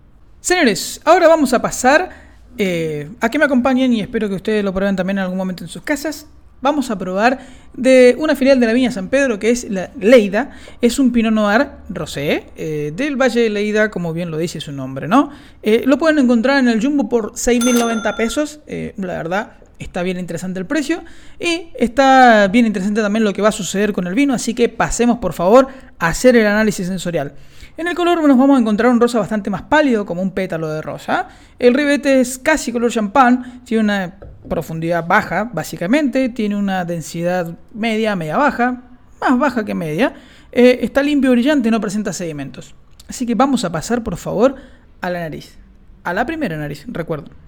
Señores, 0.40 1.02
ahora 1.04 1.28
vamos 1.28 1.52
a 1.52 1.60
pasar 1.60 2.33
eh, 2.58 3.08
a 3.20 3.28
me 3.28 3.44
acompañen 3.44 3.92
y 3.92 4.00
espero 4.00 4.28
que 4.28 4.36
ustedes 4.36 4.64
lo 4.64 4.72
prueben 4.72 4.96
también 4.96 5.18
en 5.18 5.24
algún 5.24 5.38
momento 5.38 5.64
en 5.64 5.68
sus 5.68 5.82
casas. 5.82 6.26
Vamos 6.60 6.90
a 6.90 6.96
probar 6.96 7.40
de 7.74 8.16
una 8.18 8.34
filial 8.36 8.58
de 8.58 8.66
la 8.66 8.72
Viña 8.72 8.90
San 8.90 9.08
Pedro 9.08 9.38
que 9.38 9.50
es 9.50 9.68
la 9.68 9.90
Leida. 10.00 10.52
Es 10.80 10.98
un 10.98 11.12
Pinot 11.12 11.32
Noir 11.32 11.68
rosé 11.90 12.46
eh, 12.56 12.92
del 12.96 13.16
Valle 13.16 13.42
de 13.42 13.50
Leida, 13.50 13.90
como 13.90 14.12
bien 14.14 14.30
lo 14.30 14.38
dice 14.38 14.60
su 14.60 14.72
nombre, 14.72 15.06
¿no? 15.06 15.30
Eh, 15.62 15.82
lo 15.84 15.98
pueden 15.98 16.18
encontrar 16.18 16.58
en 16.60 16.68
el 16.68 16.82
Jumbo 16.82 17.08
por 17.08 17.32
6.090 17.32 18.16
pesos. 18.16 18.60
la 18.66 19.16
verdad, 19.16 19.52
está 19.78 20.02
bien 20.02 20.18
interesante 20.18 20.60
el 20.60 20.66
precio 20.66 21.02
y 21.38 21.68
está 21.74 22.48
bien 22.48 22.66
interesante 22.66 23.02
también 23.02 23.24
lo 23.24 23.32
que 23.32 23.42
va 23.42 23.48
a 23.48 23.52
suceder 23.52 23.92
con 23.92 24.06
el 24.06 24.14
vino, 24.14 24.34
así 24.34 24.54
que 24.54 24.68
pasemos 24.68 25.18
por 25.18 25.32
favor 25.32 25.68
a 25.98 26.08
hacer 26.08 26.36
el 26.36 26.46
análisis 26.46 26.86
sensorial. 26.86 27.34
En 27.76 27.88
el 27.88 27.96
color 27.96 28.22
nos 28.26 28.38
vamos 28.38 28.56
a 28.56 28.60
encontrar 28.60 28.92
un 28.92 29.00
rosa 29.00 29.18
bastante 29.18 29.50
más 29.50 29.62
pálido, 29.62 30.06
como 30.06 30.22
un 30.22 30.30
pétalo 30.30 30.68
de 30.68 30.80
rosa. 30.80 31.28
El 31.58 31.74
ribete 31.74 32.20
es 32.20 32.38
casi 32.38 32.72
color 32.72 32.92
champán, 32.92 33.62
tiene 33.64 33.82
una 33.82 34.14
profundidad 34.48 35.06
baja, 35.06 35.50
básicamente, 35.52 36.28
tiene 36.28 36.54
una 36.54 36.84
densidad 36.84 37.56
media, 37.72 38.14
media 38.14 38.36
baja, 38.36 38.82
más 39.20 39.38
baja 39.38 39.64
que 39.64 39.74
media. 39.74 40.14
Eh, 40.52 40.80
está 40.82 41.02
limpio 41.02 41.32
y 41.32 41.34
brillante, 41.34 41.68
no 41.68 41.80
presenta 41.80 42.12
sedimentos. 42.12 42.76
Así 43.08 43.26
que 43.26 43.34
vamos 43.34 43.64
a 43.64 43.72
pasar, 43.72 44.04
por 44.04 44.16
favor, 44.18 44.54
a 45.00 45.10
la 45.10 45.18
nariz. 45.18 45.58
A 46.04 46.12
la 46.12 46.24
primera 46.26 46.56
nariz, 46.56 46.84
recuerdo. 46.86 47.43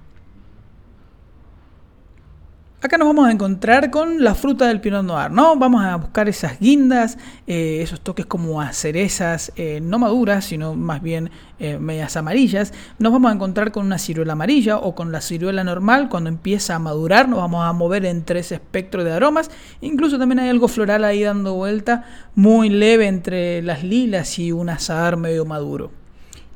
Acá 2.87 2.99
nos 2.99 3.09
vamos 3.09 3.26
a 3.26 3.33
encontrar 3.33 3.90
con 3.90 4.23
la 4.23 4.37
fruta 4.37 4.69
del 4.69 4.81
Pinot 4.81 5.05
Noir, 5.05 5.33
¿no? 5.33 5.57
Vamos 5.57 5.85
a 5.85 5.97
buscar 5.97 6.28
esas 6.28 6.61
guindas, 6.61 7.19
eh, 7.49 7.81
esos 7.83 8.00
toques 8.00 8.26
como 8.26 8.61
a 8.61 8.73
cerezas 8.73 9.50
eh, 9.57 9.81
no 9.83 9.99
maduras, 9.99 10.45
sino 10.45 10.76
más 10.76 11.02
bien 11.02 11.33
eh, 11.59 11.81
medias 11.81 12.16
amarillas. 12.16 12.73
Nos 13.00 13.12
vamos 13.12 13.33
a 13.33 13.35
encontrar 13.35 13.73
con 13.73 13.87
una 13.87 13.99
ciruela 13.99 14.35
amarilla 14.35 14.78
o 14.78 14.95
con 14.95 15.11
la 15.11 15.21
ciruela 15.21 15.64
normal. 15.64 16.09
Cuando 16.09 16.31
empieza 16.31 16.76
a 16.76 16.78
madurar, 16.78 17.28
nos 17.28 17.40
vamos 17.40 17.66
a 17.66 17.73
mover 17.73 18.05
entre 18.05 18.38
ese 18.38 18.55
espectro 18.55 19.02
de 19.02 19.11
aromas. 19.11 19.50
Incluso 19.81 20.16
también 20.16 20.38
hay 20.38 20.49
algo 20.49 20.69
floral 20.69 21.02
ahí 21.02 21.25
dando 21.25 21.55
vuelta, 21.55 22.05
muy 22.37 22.69
leve 22.69 23.09
entre 23.09 23.62
las 23.62 23.83
lilas 23.83 24.38
y 24.38 24.52
un 24.52 24.69
azahar 24.69 25.16
medio 25.16 25.45
maduro. 25.45 25.90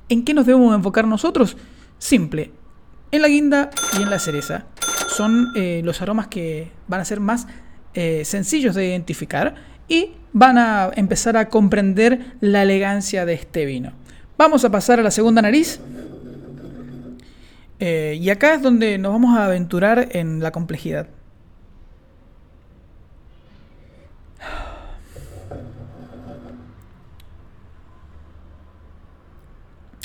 ¿En 0.08 0.24
qué 0.24 0.32
nos 0.32 0.46
debemos 0.46 0.72
enfocar 0.76 1.08
nosotros? 1.08 1.56
Simple, 1.98 2.52
en 3.10 3.20
la 3.20 3.26
guinda 3.26 3.70
y 3.98 4.02
en 4.02 4.10
la 4.10 4.20
cereza. 4.20 4.66
Son 5.20 5.52
eh, 5.54 5.82
los 5.84 6.00
aromas 6.00 6.28
que 6.28 6.70
van 6.88 7.02
a 7.02 7.04
ser 7.04 7.20
más 7.20 7.46
eh, 7.92 8.22
sencillos 8.24 8.74
de 8.74 8.86
identificar 8.86 9.54
y 9.86 10.12
van 10.32 10.56
a 10.56 10.90
empezar 10.96 11.36
a 11.36 11.50
comprender 11.50 12.36
la 12.40 12.62
elegancia 12.62 13.26
de 13.26 13.34
este 13.34 13.66
vino. 13.66 13.92
Vamos 14.38 14.64
a 14.64 14.70
pasar 14.70 14.98
a 14.98 15.02
la 15.02 15.10
segunda 15.10 15.42
nariz. 15.42 15.78
Eh, 17.80 18.16
y 18.18 18.30
acá 18.30 18.54
es 18.54 18.62
donde 18.62 18.96
nos 18.96 19.12
vamos 19.12 19.36
a 19.36 19.44
aventurar 19.44 20.08
en 20.12 20.40
la 20.40 20.52
complejidad. 20.52 21.06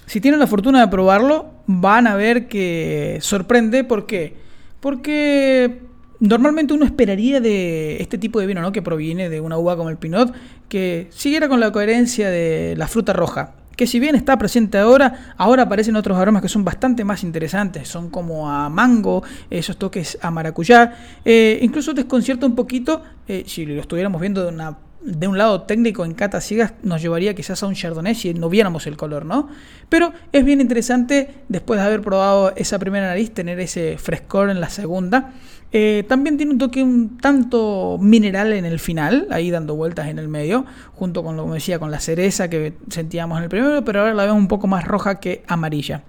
Si 0.07 0.19
tienen 0.19 0.41
la 0.41 0.47
fortuna 0.47 0.81
de 0.81 0.89
probarlo, 0.89 1.51
van 1.67 2.05
a 2.05 2.17
ver 2.17 2.49
que 2.49 3.19
sorprende. 3.21 3.85
¿Por 3.85 4.07
qué? 4.07 4.43
Porque 4.85 5.81
normalmente 6.19 6.71
uno 6.75 6.85
esperaría 6.85 7.41
de 7.41 7.99
este 8.03 8.19
tipo 8.19 8.39
de 8.39 8.45
vino, 8.45 8.61
¿no? 8.61 8.71
Que 8.71 8.83
proviene 8.83 9.29
de 9.29 9.41
una 9.41 9.57
uva 9.57 9.75
como 9.75 9.89
el 9.89 9.97
Pinot, 9.97 10.31
que 10.69 11.07
siguiera 11.09 11.49
con 11.49 11.59
la 11.59 11.71
coherencia 11.71 12.29
de 12.29 12.75
la 12.77 12.87
fruta 12.87 13.11
roja. 13.11 13.55
Que 13.75 13.87
si 13.87 13.99
bien 13.99 14.13
está 14.13 14.37
presente 14.37 14.77
ahora, 14.77 15.33
ahora 15.37 15.63
aparecen 15.63 15.95
otros 15.95 16.19
aromas 16.19 16.43
que 16.43 16.49
son 16.49 16.63
bastante 16.63 17.03
más 17.03 17.23
interesantes. 17.23 17.87
Son 17.87 18.11
como 18.11 18.47
a 18.47 18.69
mango, 18.69 19.23
esos 19.49 19.75
toques 19.75 20.19
a 20.21 20.29
maracuyá. 20.29 20.93
Eh, 21.25 21.57
incluso 21.63 21.95
desconcierta 21.95 22.45
un 22.45 22.53
poquito, 22.53 23.01
eh, 23.27 23.43
si 23.47 23.65
lo 23.65 23.81
estuviéramos 23.81 24.21
viendo 24.21 24.43
de 24.43 24.49
una 24.49 24.77
de 25.05 25.27
un 25.27 25.37
lado 25.37 25.61
técnico 25.61 26.03
en 26.03 26.13
cata 26.13 26.41
ciegas 26.41 26.73
nos 26.81 27.01
llevaría 27.01 27.35
quizás 27.35 27.61
a 27.61 27.67
un 27.67 27.75
chardonnay 27.75 28.15
si 28.15 28.33
no 28.33 28.49
viéramos 28.49 28.87
el 28.87 28.97
color, 28.97 29.25
¿no? 29.25 29.47
Pero 29.87 30.11
es 30.31 30.43
bien 30.43 30.61
interesante 30.61 31.29
después 31.47 31.79
de 31.79 31.85
haber 31.85 32.01
probado 32.01 32.53
esa 32.55 32.79
primera 32.79 33.07
nariz 33.07 33.31
tener 33.31 33.59
ese 33.59 33.97
frescor 33.97 34.49
en 34.49 34.59
la 34.59 34.69
segunda. 34.69 35.33
Eh, 35.71 36.05
también 36.07 36.37
tiene 36.37 36.53
un 36.53 36.57
toque 36.57 36.81
un 36.81 37.17
tanto 37.17 37.97
mineral 38.01 38.53
en 38.53 38.65
el 38.65 38.79
final, 38.79 39.27
ahí 39.29 39.51
dando 39.51 39.75
vueltas 39.75 40.07
en 40.07 40.19
el 40.19 40.27
medio, 40.27 40.65
junto 40.93 41.23
con 41.23 41.37
lo 41.37 41.45
que 41.47 41.53
decía, 41.53 41.79
con 41.79 41.91
la 41.91 41.99
cereza 41.99 42.49
que 42.49 42.73
sentíamos 42.89 43.37
en 43.37 43.43
el 43.43 43.49
primero, 43.49 43.83
pero 43.85 43.99
ahora 43.99 44.13
la 44.13 44.23
vemos 44.23 44.39
un 44.39 44.47
poco 44.47 44.67
más 44.67 44.85
roja 44.85 45.19
que 45.19 45.43
amarilla. 45.47 46.03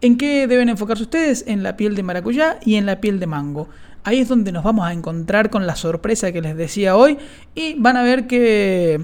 ¿En 0.00 0.16
qué 0.16 0.46
deben 0.46 0.68
enfocarse 0.68 1.02
ustedes? 1.02 1.44
En 1.48 1.64
la 1.64 1.76
piel 1.76 1.96
de 1.96 2.04
maracuyá 2.04 2.58
y 2.64 2.76
en 2.76 2.86
la 2.86 3.00
piel 3.00 3.18
de 3.18 3.26
mango. 3.26 3.68
Ahí 4.04 4.20
es 4.20 4.28
donde 4.28 4.52
nos 4.52 4.64
vamos 4.64 4.86
a 4.86 4.92
encontrar 4.92 5.50
con 5.50 5.66
la 5.66 5.76
sorpresa 5.76 6.32
que 6.32 6.40
les 6.40 6.56
decía 6.56 6.96
hoy 6.96 7.18
y 7.54 7.74
van 7.74 7.96
a 7.96 8.02
ver 8.02 8.26
que 8.26 9.00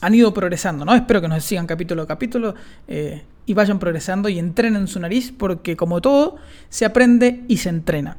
han 0.00 0.14
ido 0.14 0.32
progresando, 0.32 0.84
¿no? 0.84 0.94
Espero 0.94 1.20
que 1.20 1.28
nos 1.28 1.44
sigan 1.44 1.66
capítulo 1.66 2.02
a 2.02 2.06
capítulo 2.06 2.54
eh, 2.88 3.24
y 3.46 3.54
vayan 3.54 3.78
progresando 3.78 4.28
y 4.28 4.38
entrenen 4.38 4.86
su 4.86 5.00
nariz 5.00 5.32
porque 5.36 5.76
como 5.76 6.00
todo, 6.00 6.36
se 6.68 6.84
aprende 6.84 7.44
y 7.48 7.58
se 7.58 7.68
entrena. 7.68 8.16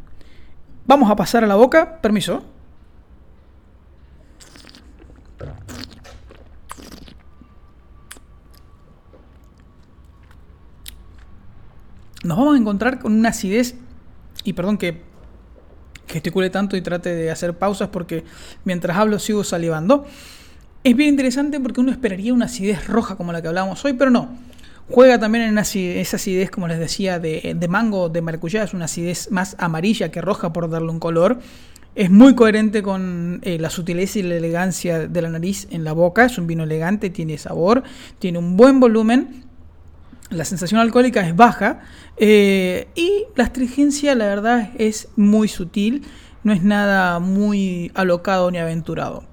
Vamos 0.86 1.10
a 1.10 1.16
pasar 1.16 1.44
a 1.44 1.48
la 1.48 1.56
boca, 1.56 2.02
permiso. 2.02 2.44
Nos 12.24 12.38
vamos 12.38 12.56
a 12.56 12.58
encontrar 12.60 13.00
con 13.00 13.14
una 13.14 13.30
acidez, 13.30 13.76
y 14.44 14.54
perdón 14.54 14.78
que 14.78 15.02
gesticule 16.12 16.50
tanto 16.50 16.78
y 16.78 16.82
trate 16.82 17.14
de 17.16 17.32
hacer 17.32 17.54
pausas 17.56 17.90
porque 17.90 18.24
mientras 18.66 18.98
hablo 18.98 19.18
sigo 19.20 19.44
salivando. 19.44 20.06
Es 20.84 20.96
bien 20.96 21.10
interesante 21.10 21.60
porque 21.60 21.80
uno 21.80 21.92
esperaría 21.92 22.34
una 22.34 22.46
acidez 22.46 22.88
roja 22.88 23.16
como 23.16 23.32
la 23.32 23.42
que 23.42 23.48
hablábamos 23.48 23.84
hoy, 23.86 23.94
pero 23.94 24.12
no. 24.12 24.30
Juega 24.90 25.20
también 25.20 25.46
en 25.46 25.58
esa 25.58 26.18
acidez, 26.18 26.52
como 26.52 26.68
les 26.68 26.80
decía, 26.80 27.20
de, 27.20 27.68
mango, 27.70 28.10
de 28.10 28.22
maracuyá, 28.22 28.64
es 28.64 28.74
una 28.74 28.86
acidez 28.86 29.32
más 29.32 29.56
amarilla 29.58 30.12
que 30.12 30.22
roja 30.22 30.52
por 30.52 30.70
darle 30.70 30.90
un 30.90 31.00
color. 31.00 31.40
Es 31.96 32.10
muy 32.10 32.36
coherente 32.36 32.82
con 32.82 33.40
eh, 33.44 33.58
la 33.60 33.70
sutileza 33.70 34.20
y 34.20 34.24
la 34.24 34.36
elegancia 34.36 35.08
de 35.08 35.22
la 35.22 35.30
nariz 35.30 35.68
en 35.72 35.84
la 35.84 35.94
boca. 35.94 36.26
Es 36.26 36.38
un 36.38 36.48
vino 36.48 36.64
elegante, 36.64 37.10
tiene 37.10 37.38
sabor, 37.38 37.84
tiene 38.20 38.38
un 38.38 38.58
buen 38.58 38.80
volumen 38.80 39.46
la 40.32 40.46
sensación 40.46 40.80
alcohólica 40.80 41.22
es 41.28 41.36
baja 41.36 41.82
eh, 42.18 42.88
y 42.96 43.26
la 43.36 43.44
astringencia 43.44 44.16
la 44.16 44.26
verdad 44.26 44.72
es 44.78 45.10
muy 45.16 45.48
sutil, 45.48 46.04
no 46.44 46.54
es 46.54 46.64
nada 46.64 47.20
muy 47.20 47.92
alocado 47.94 48.50
ni 48.50 48.58
aventurado. 48.58 49.26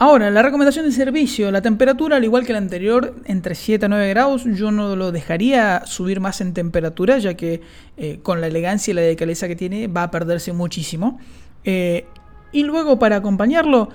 Ahora, 0.00 0.30
la 0.30 0.42
recomendación 0.42 0.84
de 0.84 0.92
servicio, 0.92 1.50
la 1.50 1.60
temperatura, 1.60 2.16
al 2.16 2.24
igual 2.24 2.46
que 2.46 2.52
la 2.52 2.58
anterior, 2.58 3.16
entre 3.24 3.56
7 3.56 3.86
a 3.86 3.88
9 3.88 4.08
grados, 4.10 4.44
yo 4.44 4.70
no 4.70 4.94
lo 4.94 5.10
dejaría 5.10 5.82
subir 5.86 6.20
más 6.20 6.40
en 6.40 6.54
temperatura, 6.54 7.18
ya 7.18 7.34
que 7.34 7.62
eh, 7.96 8.20
con 8.22 8.40
la 8.40 8.46
elegancia 8.46 8.92
y 8.92 8.94
la 8.94 9.00
delicadeza 9.00 9.48
que 9.48 9.56
tiene 9.56 9.88
va 9.88 10.04
a 10.04 10.10
perderse 10.12 10.52
muchísimo. 10.52 11.18
Eh, 11.64 12.06
y 12.52 12.62
luego 12.62 13.00
para 13.00 13.16
acompañarlo, 13.16 13.88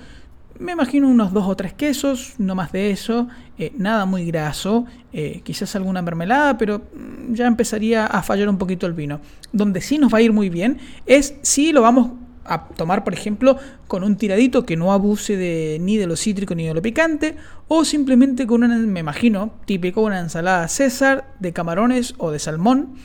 me 0.59 0.73
imagino 0.73 1.07
unos 1.09 1.33
dos 1.33 1.47
o 1.47 1.55
tres 1.55 1.73
quesos, 1.73 2.35
no 2.37 2.55
más 2.55 2.71
de 2.71 2.91
eso, 2.91 3.27
eh, 3.57 3.73
nada 3.77 4.05
muy 4.05 4.25
graso, 4.25 4.85
eh, 5.11 5.41
quizás 5.43 5.75
alguna 5.75 6.01
mermelada, 6.01 6.57
pero 6.57 6.79
mm, 6.79 7.33
ya 7.33 7.47
empezaría 7.47 8.05
a 8.05 8.21
fallar 8.23 8.49
un 8.49 8.57
poquito 8.57 8.85
el 8.85 8.93
vino. 8.93 9.19
Donde 9.51 9.81
sí 9.81 9.97
nos 9.97 10.13
va 10.13 10.19
a 10.19 10.21
ir 10.21 10.33
muy 10.33 10.49
bien 10.49 10.77
es 11.05 11.35
si 11.41 11.71
lo 11.71 11.81
vamos 11.81 12.11
a 12.45 12.67
tomar, 12.67 13.03
por 13.03 13.13
ejemplo, 13.13 13.57
con 13.87 14.03
un 14.03 14.17
tiradito 14.17 14.65
que 14.65 14.75
no 14.75 14.91
abuse 14.91 15.37
de, 15.37 15.77
ni 15.79 15.97
de 15.97 16.07
lo 16.07 16.15
cítrico 16.15 16.55
ni 16.55 16.65
de 16.65 16.73
lo 16.73 16.81
picante, 16.81 17.35
o 17.67 17.85
simplemente 17.85 18.45
con 18.45 18.63
una, 18.63 18.77
me 18.77 18.99
imagino, 18.99 19.53
típico, 19.65 20.01
una 20.01 20.19
ensalada 20.19 20.67
César 20.67 21.33
de 21.39 21.53
camarones 21.53 22.15
o 22.17 22.31
de 22.31 22.39
salmón, 22.39 22.95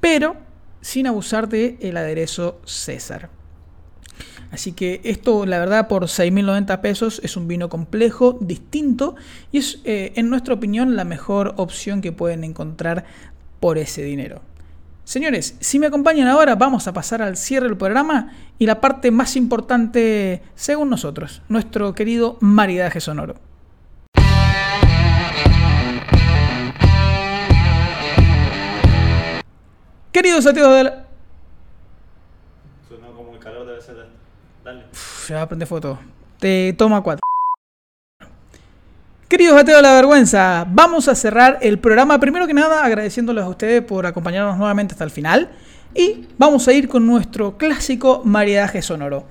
pero 0.00 0.36
sin 0.80 1.06
abusar 1.06 1.48
del 1.48 1.78
el 1.80 1.96
aderezo 1.96 2.60
César. 2.64 3.41
Así 4.52 4.72
que 4.72 5.00
esto, 5.02 5.46
la 5.46 5.58
verdad, 5.58 5.88
por 5.88 6.04
6.090 6.04 6.80
pesos 6.82 7.22
es 7.24 7.38
un 7.38 7.48
vino 7.48 7.70
complejo, 7.70 8.36
distinto 8.38 9.16
y 9.50 9.58
es, 9.58 9.80
eh, 9.84 10.12
en 10.16 10.28
nuestra 10.28 10.52
opinión, 10.52 10.94
la 10.94 11.04
mejor 11.04 11.54
opción 11.56 12.02
que 12.02 12.12
pueden 12.12 12.44
encontrar 12.44 13.06
por 13.60 13.78
ese 13.78 14.02
dinero. 14.02 14.42
Señores, 15.04 15.56
si 15.60 15.78
me 15.78 15.86
acompañan 15.86 16.28
ahora, 16.28 16.54
vamos 16.54 16.86
a 16.86 16.92
pasar 16.92 17.22
al 17.22 17.38
cierre 17.38 17.66
del 17.66 17.78
programa 17.78 18.34
y 18.58 18.66
la 18.66 18.78
parte 18.82 19.10
más 19.10 19.36
importante, 19.36 20.42
según 20.54 20.90
nosotros, 20.90 21.40
nuestro 21.48 21.94
querido 21.94 22.36
maridaje 22.40 23.00
sonoro. 23.00 23.36
Queridos 30.12 30.44
ateos 30.44 30.76
de 30.76 30.84
la... 30.84 31.06
como 33.16 33.32
el 33.32 33.38
calor 33.38 33.66
debe 33.66 33.80
ser 33.80 33.96
Dale. 34.64 34.84
se 34.92 35.34
va 35.34 35.42
a 35.42 35.48
prender 35.48 35.66
foto. 35.68 35.98
Te 36.38 36.74
toma 36.78 37.02
cuatro. 37.02 37.22
Queridos 39.28 39.58
ateos 39.58 39.78
de 39.78 39.82
la 39.82 39.94
vergüenza, 39.94 40.66
vamos 40.68 41.08
a 41.08 41.14
cerrar 41.14 41.58
el 41.62 41.78
programa. 41.78 42.20
Primero 42.20 42.46
que 42.46 42.52
nada, 42.52 42.84
agradeciéndoles 42.84 43.44
a 43.44 43.48
ustedes 43.48 43.82
por 43.82 44.04
acompañarnos 44.04 44.58
nuevamente 44.58 44.92
hasta 44.92 45.04
el 45.04 45.10
final. 45.10 45.50
Y 45.94 46.26
vamos 46.36 46.68
a 46.68 46.72
ir 46.72 46.88
con 46.88 47.06
nuestro 47.06 47.56
clásico 47.56 48.22
maridaje 48.24 48.82
sonoro. 48.82 49.26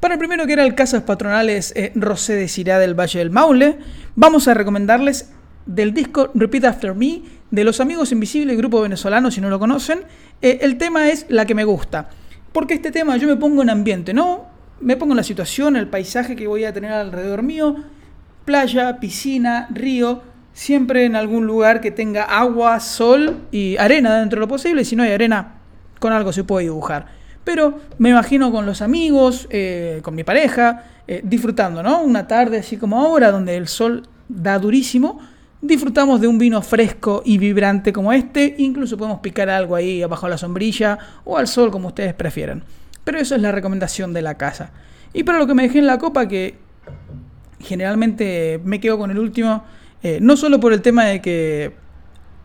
Para 0.00 0.14
el 0.14 0.18
primero 0.18 0.46
que 0.46 0.54
era 0.54 0.64
el 0.64 0.74
Casas 0.74 1.02
Patronales 1.02 1.72
eh, 1.76 1.92
Rosé 1.94 2.34
de 2.34 2.48
Cirá 2.48 2.78
del 2.78 2.98
Valle 2.98 3.18
del 3.18 3.30
Maule, 3.30 3.78
vamos 4.16 4.48
a 4.48 4.54
recomendarles 4.54 5.30
del 5.66 5.94
disco 5.94 6.30
Repeat 6.34 6.64
After 6.64 6.94
Me 6.94 7.22
de 7.50 7.64
Los 7.64 7.78
Amigos 7.80 8.10
Invisibles, 8.10 8.56
grupo 8.56 8.80
venezolano, 8.80 9.30
si 9.30 9.40
no 9.40 9.50
lo 9.50 9.58
conocen. 9.58 10.00
Eh, 10.40 10.58
el 10.62 10.78
tema 10.78 11.08
es 11.10 11.26
La 11.28 11.46
que 11.46 11.54
me 11.54 11.64
gusta. 11.64 12.08
Porque 12.52 12.74
este 12.74 12.90
tema 12.90 13.16
yo 13.16 13.28
me 13.28 13.36
pongo 13.36 13.62
en 13.62 13.70
ambiente, 13.70 14.12
¿no? 14.12 14.51
Me 14.82 14.96
pongo 14.96 15.12
en 15.12 15.18
la 15.18 15.22
situación, 15.22 15.76
el 15.76 15.88
paisaje 15.88 16.36
que 16.36 16.46
voy 16.46 16.64
a 16.64 16.72
tener 16.72 16.92
alrededor 16.92 17.42
mío, 17.42 17.76
playa, 18.44 18.98
piscina, 18.98 19.68
río, 19.70 20.22
siempre 20.52 21.04
en 21.04 21.16
algún 21.16 21.46
lugar 21.46 21.80
que 21.80 21.90
tenga 21.90 22.24
agua, 22.24 22.78
sol 22.80 23.38
y 23.50 23.76
arena 23.76 24.18
dentro 24.18 24.36
de 24.36 24.40
lo 24.40 24.48
posible. 24.48 24.84
Si 24.84 24.96
no 24.96 25.02
hay 25.02 25.12
arena, 25.12 25.54
con 25.98 26.12
algo 26.12 26.32
se 26.32 26.44
puede 26.44 26.64
dibujar. 26.64 27.06
Pero 27.44 27.78
me 27.98 28.10
imagino 28.10 28.52
con 28.52 28.66
los 28.66 28.82
amigos, 28.82 29.48
eh, 29.50 30.00
con 30.02 30.14
mi 30.14 30.24
pareja, 30.24 30.84
eh, 31.08 31.22
disfrutando, 31.24 31.82
¿no? 31.82 32.02
Una 32.02 32.26
tarde 32.26 32.58
así 32.58 32.76
como 32.76 33.00
ahora, 33.00 33.30
donde 33.30 33.56
el 33.56 33.66
sol 33.68 34.06
da 34.28 34.58
durísimo, 34.58 35.18
disfrutamos 35.60 36.20
de 36.20 36.28
un 36.28 36.38
vino 36.38 36.62
fresco 36.62 37.22
y 37.24 37.38
vibrante 37.38 37.92
como 37.92 38.12
este. 38.12 38.54
Incluso 38.58 38.96
podemos 38.96 39.20
picar 39.20 39.48
algo 39.48 39.74
ahí 39.74 40.02
abajo 40.02 40.28
la 40.28 40.38
sombrilla 40.38 40.98
o 41.24 41.36
al 41.36 41.48
sol, 41.48 41.70
como 41.70 41.88
ustedes 41.88 42.14
prefieran. 42.14 42.62
Pero 43.04 43.18
eso 43.18 43.34
es 43.34 43.42
la 43.42 43.52
recomendación 43.52 44.12
de 44.12 44.22
la 44.22 44.36
casa. 44.36 44.70
Y 45.12 45.24
para 45.24 45.38
lo 45.38 45.46
que 45.46 45.54
me 45.54 45.64
dejé 45.64 45.78
en 45.80 45.86
la 45.86 45.98
copa, 45.98 46.28
que 46.28 46.56
generalmente 47.62 48.60
me 48.64 48.80
quedo 48.80 48.98
con 48.98 49.10
el 49.10 49.18
último, 49.18 49.64
eh, 50.02 50.18
no 50.20 50.36
solo 50.36 50.60
por 50.60 50.72
el 50.72 50.82
tema 50.82 51.04
de 51.04 51.20
que 51.20 51.72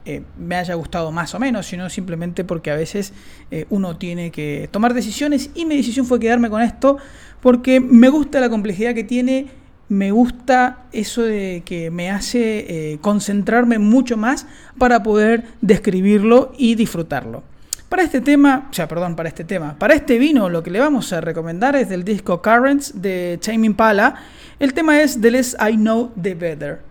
eh, 0.05 0.21
me 0.37 0.55
haya 0.55 0.75
gustado 0.75 1.11
más 1.11 1.33
o 1.33 1.39
menos, 1.39 1.65
sino 1.65 1.89
simplemente 1.89 2.43
porque 2.43 2.71
a 2.71 2.75
veces 2.75 3.13
eh, 3.51 3.65
uno 3.69 3.97
tiene 3.97 4.31
que 4.31 4.69
tomar 4.71 4.93
decisiones 4.93 5.49
y 5.55 5.65
mi 5.65 5.75
decisión 5.75 6.05
fue 6.05 6.19
quedarme 6.19 6.49
con 6.49 6.61
esto 6.61 6.97
porque 7.41 7.79
me 7.79 8.09
gusta 8.09 8.39
la 8.39 8.49
complejidad 8.49 8.93
que 8.93 9.03
tiene, 9.03 9.47
me 9.89 10.11
gusta 10.11 10.85
eso 10.91 11.23
de 11.23 11.63
que 11.65 11.91
me 11.91 12.11
hace 12.11 12.99
concentrarme 13.01 13.79
mucho 13.79 14.17
más 14.17 14.45
para 14.77 15.01
poder 15.01 15.45
describirlo 15.61 16.51
y 16.57 16.75
disfrutarlo. 16.75 17.43
Para 17.89 18.03
este 18.03 18.19
tema, 18.19 18.67
sea, 18.71 18.85
perdón, 18.85 19.15
para 19.15 19.29
este 19.29 19.45
tema, 19.45 19.79
para 19.79 19.93
este 19.93 20.17
vino 20.17 20.49
lo 20.49 20.61
que 20.61 20.69
le 20.69 20.79
vamos 20.79 21.13
a 21.13 21.21
recomendar 21.21 21.73
es 21.77 21.87
del 21.87 22.03
disco 22.03 22.41
Currents 22.41 23.01
de 23.01 23.39
Tame 23.41 23.65
Impala. 23.65 24.15
El 24.59 24.73
tema 24.73 25.01
es 25.01 25.21
The 25.21 25.31
Less 25.31 25.55
I 25.57 25.77
Know 25.77 26.11
The 26.21 26.35
Better. 26.35 26.81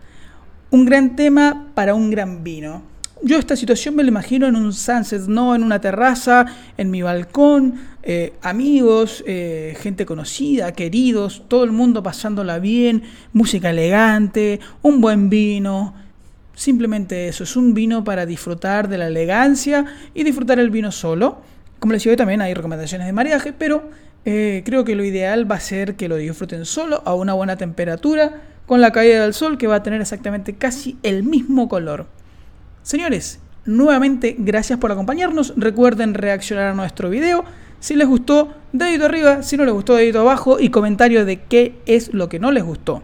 Un 0.71 0.87
gran 0.87 1.15
tema 1.15 1.67
para 1.75 1.95
un 1.95 2.11
gran 2.11 2.43
vino. 2.43 2.83
Yo 3.23 3.39
esta 3.39 3.57
situación 3.57 3.95
me 3.95 4.05
la 4.05 4.09
imagino 4.09 4.47
en 4.47 4.57
un 4.57 4.73
sunset, 4.73 5.27
no 5.27 5.55
en 5.55 5.63
una 5.63 5.83
terraza, 5.83 6.47
en 6.79 6.91
mi 6.91 7.03
balcón, 7.03 7.75
eh, 8.03 8.33
amigos, 8.41 9.23
eh, 9.27 9.77
gente 9.79 10.07
conocida, 10.07 10.73
queridos, 10.73 11.43
todo 11.47 11.65
el 11.65 11.73
mundo 11.73 12.03
pasándola 12.03 12.59
bien, 12.59 13.03
música 13.35 13.69
elegante, 13.69 14.61
un 14.81 15.03
buen 15.03 15.29
vino. 15.29 16.06
Simplemente 16.57 17.29
eso, 17.29 17.45
es 17.45 17.55
un 17.55 17.75
vino 17.75 18.03
para 18.03 18.25
disfrutar 18.25 18.89
de 18.89 18.97
la 18.97 19.09
elegancia 19.09 19.85
y 20.15 20.25
disfrutar 20.25 20.59
el 20.59 20.71
vino 20.71 20.91
solo. 20.91 21.43
Como 21.79 21.93
les 21.93 22.03
decía, 22.03 22.17
también 22.17 22.41
hay 22.41 22.55
recomendaciones 22.55 23.07
de 23.07 23.13
mariaje, 23.13 23.53
pero 23.53 23.91
eh, 24.25 24.63
creo 24.65 24.83
que 24.83 24.95
lo 24.95 25.05
ideal 25.05 25.49
va 25.49 25.57
a 25.57 25.61
ser 25.61 25.97
que 25.97 26.09
lo 26.09 26.17
disfruten 26.17 26.65
solo 26.65 27.03
a 27.05 27.15
una 27.15 27.35
buena 27.35 27.57
temperatura, 27.57 28.41
con 28.65 28.81
la 28.81 28.91
caída 28.91 29.23
del 29.23 29.35
sol 29.35 29.59
que 29.59 29.67
va 29.67 29.77
a 29.77 29.83
tener 29.83 30.01
exactamente 30.01 30.55
casi 30.55 30.97
el 31.03 31.25
mismo 31.25 31.69
color. 31.69 32.07
Señores, 32.83 33.39
nuevamente 33.67 34.35
gracias 34.39 34.79
por 34.79 34.91
acompañarnos. 34.91 35.53
Recuerden 35.59 36.15
reaccionar 36.15 36.69
a 36.69 36.75
nuestro 36.75 37.11
video. 37.11 37.45
Si 37.81 37.95
les 37.97 38.09
gustó, 38.09 38.55
dedito 38.73 39.05
arriba. 39.05 39.43
Si 39.43 39.59
no 39.59 39.67
les 39.67 39.75
gustó, 39.75 39.95
dedito 39.95 40.21
abajo. 40.21 40.59
Y 40.59 40.71
comentario 40.71 41.27
de 41.27 41.43
qué 41.43 41.75
es 41.85 42.15
lo 42.15 42.31
que 42.31 42.39
no 42.39 42.51
les 42.51 42.65
gustó. 42.65 43.03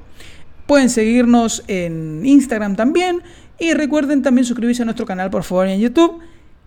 Pueden 0.66 0.90
seguirnos 0.90 1.64
en 1.68 2.24
Instagram 2.24 2.76
también. 2.76 3.22
Y 3.58 3.74
recuerden 3.74 4.22
también 4.22 4.44
suscribirse 4.44 4.82
a 4.82 4.84
nuestro 4.84 5.06
canal, 5.06 5.30
por 5.30 5.44
favor, 5.44 5.68
en 5.68 5.80
YouTube. 5.80 6.20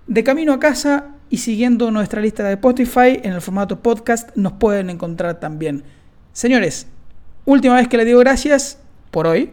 De 0.08 0.24
camino 0.24 0.54
a 0.54 0.60
casa 0.60 1.16
y 1.30 1.38
siguiendo 1.38 1.92
nuestra 1.92 2.22
lista 2.22 2.44
de 2.44 2.54
Spotify 2.54 3.20
en 3.24 3.34
el 3.34 3.42
formato 3.42 3.82
podcast, 3.82 4.30
nos 4.36 4.54
pueden 4.54 4.90
encontrar 4.90 5.40
también. 5.40 5.84
Señores, 6.32 6.88
última 7.46 7.76
vez 7.76 7.88
que 7.88 7.98
les 7.98 8.06
digo 8.06 8.20
gracias 8.20 8.80
por 9.12 9.28
hoy. 9.28 9.52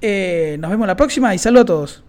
Eh, 0.00 0.56
nos 0.60 0.70
vemos 0.70 0.86
la 0.86 0.96
próxima 0.96 1.34
y 1.34 1.38
saludos 1.38 1.62
a 1.62 1.66
todos. 1.66 2.04